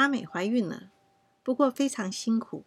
[0.00, 0.90] 阿美怀孕了，
[1.42, 2.64] 不过非常辛苦，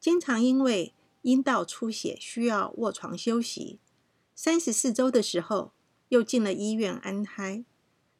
[0.00, 3.78] 经常因为阴道出血需要卧床休息。
[4.34, 5.70] 三十四周的时候，
[6.08, 7.64] 又进了医院安胎。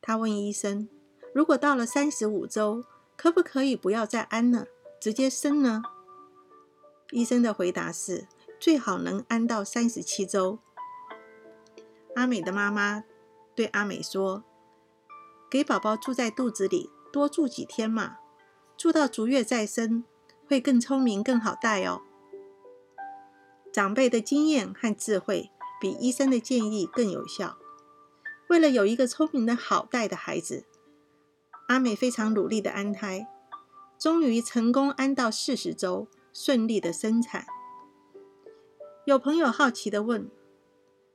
[0.01, 0.88] 她问医生
[1.35, 2.85] ：“如果到了三十五周，
[3.17, 4.69] 可不可以不要再安了，
[5.01, 5.83] 直接生呢？”
[7.11, 8.29] 医生的回答是
[8.61, 10.61] ：“最好能安到三十七周。”
[12.15, 13.03] 阿美的妈妈
[13.57, 14.45] 对阿美说
[15.51, 18.19] ：“给宝宝住在肚子里，多住几天嘛，
[18.83, 20.02] 住到足月再生，
[20.48, 22.02] 会更聪明、更好带哦。”
[23.73, 27.56] 长辈的经验和智慧比医生的建议更有效。
[28.48, 30.65] 为了有一个聪明的好带的孩子，
[31.69, 33.29] 阿美非常努力的安胎，
[34.01, 37.47] 终于成功安到四十周，顺利的生产。
[39.05, 40.28] 有朋友好奇的问。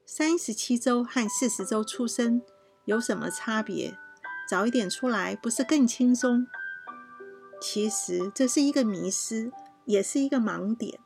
[0.05, 2.41] 三十七周和四十周出生
[2.85, 3.97] 有什么差别？
[4.49, 6.47] 早一点出来不是更轻松？
[7.59, 9.51] 其实这是一个迷思，
[9.85, 10.99] 也是一个盲点。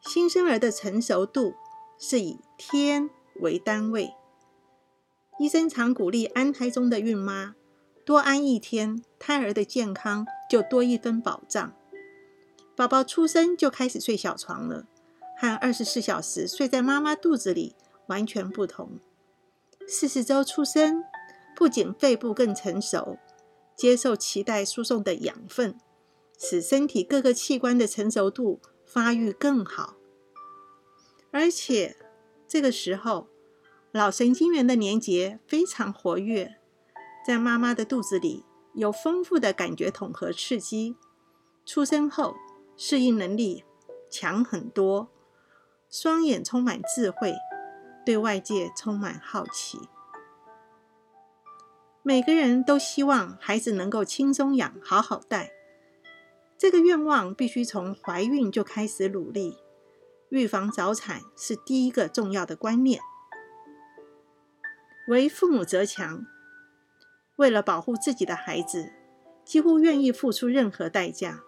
[0.00, 1.54] 新生儿的成熟度
[1.98, 4.14] 是以天为单位，
[5.38, 7.54] 医生常鼓励安胎中的孕妈
[8.04, 11.72] 多安一天，胎儿的健康就多一分保障。
[12.76, 14.86] 宝宝出生就开始睡小床了，
[15.36, 17.74] 和二十四小时睡在妈妈肚子里。
[18.08, 19.00] 完全不同。
[19.86, 21.04] 四十周出生，
[21.54, 23.18] 不仅肺部更成熟，
[23.78, 25.78] 接受脐带输送的养分，
[26.36, 29.94] 使身体各个器官的成熟度发育更好。
[31.30, 31.96] 而且
[32.48, 33.28] 这个时候，
[33.92, 36.56] 脑神经元的连接非常活跃，
[37.24, 40.96] 在妈妈的肚子里有丰富的感觉统合刺激。
[41.64, 42.34] 出生后，
[42.76, 43.62] 适应能力
[44.10, 45.08] 强很多，
[45.88, 47.32] 双眼充满智慧。
[48.04, 49.78] 对外界充满好奇，
[52.02, 55.52] 每个人都希望孩子能够轻松养、好好带。
[56.56, 59.58] 这个愿望必须从怀孕就开始努力，
[60.30, 63.00] 预防早产是第一个重要的观念。
[65.08, 66.26] 为父母则强，
[67.36, 68.92] 为了保护自己的孩子，
[69.44, 71.42] 几乎愿意付出任何代价，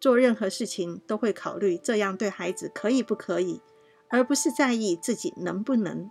[0.00, 3.60] 做任何事情都会考虑这样对孩子可以不可以。
[4.10, 6.10] 而不是在意自己能不能。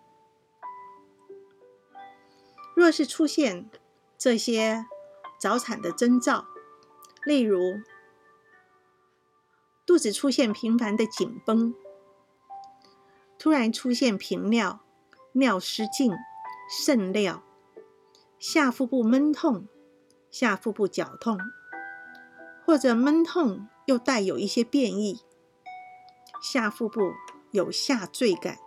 [2.78, 3.68] 若是出现
[4.20, 4.86] 这些
[5.40, 6.46] 早产的征兆，
[7.26, 7.82] 例如
[9.84, 11.74] 肚子出现频繁的紧绷，
[13.40, 14.82] 突然出现频尿、
[15.32, 16.14] 尿失禁、
[16.70, 17.42] 肾尿，
[18.38, 19.68] 下腹部闷痛、
[20.30, 21.40] 下腹部绞痛，
[22.64, 25.22] 或者闷痛又带有一些变异，
[26.40, 27.02] 下腹部。
[27.52, 28.60] 有下坠感，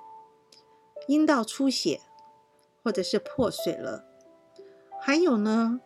[1.07, 2.01] 阴道出血，
[2.83, 4.05] 或者是破水了。
[5.01, 5.81] 还有呢，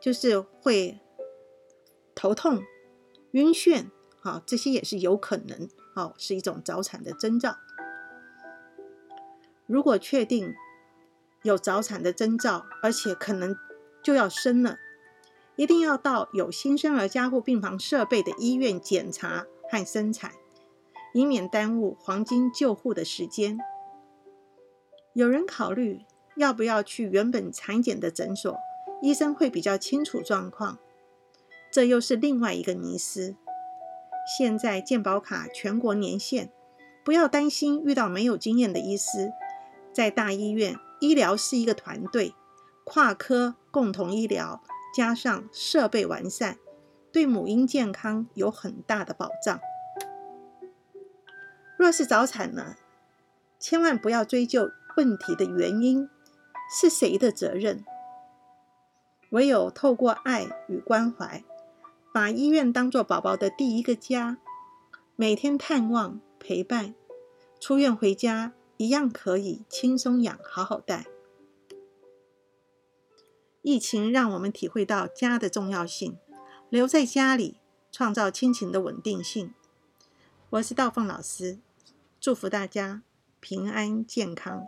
[0.00, 1.00] 就是会
[2.14, 2.62] 头痛、
[3.32, 3.90] 晕眩，
[4.20, 7.56] 好，这些也是有可能，好，是一种早产的征兆。
[9.66, 10.54] 如果确定
[11.42, 13.56] 有早产的征兆，而且可能
[14.02, 14.78] 就要生了，
[15.56, 20.32] 一定要到有新生儿加护病房设备的医院检查和生产。
[21.14, 23.56] 以免耽误黄金救护的时间。
[25.12, 26.04] 有人考虑
[26.36, 28.56] 要不要去原本产检的诊所，
[29.00, 30.78] 医生会比较清楚状况。
[31.70, 33.36] 这又是另外一个迷思。
[34.38, 36.48] 现在健保卡全国年限，
[37.04, 39.32] 不要担心遇到没有经验的医师。
[39.92, 42.34] 在大医院，医疗是一个团队，
[42.84, 44.62] 跨科共同医疗，
[44.96, 46.58] 加上设备完善，
[47.12, 49.60] 对母婴健康有很大的保障。
[51.76, 52.76] 若是早产呢，
[53.60, 56.08] 千万不要追究问题的原因
[56.70, 57.84] 是谁的责任，
[59.30, 61.44] 唯有透过爱与关怀，
[62.12, 64.38] 把医院当作宝宝的第一个家，
[65.16, 66.94] 每天探望陪伴，
[67.60, 71.06] 出院回家一样可以轻松养，好好带。
[73.62, 76.18] 疫情让我们体会到家的重要性，
[76.68, 77.60] 留在家里
[77.90, 79.54] 创造亲情的稳定性。
[80.50, 81.58] 我是道凤老师。
[82.20, 83.02] 祝福大家
[83.40, 84.66] 平安健康。